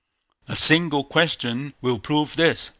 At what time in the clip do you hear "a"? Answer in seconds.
0.47-0.55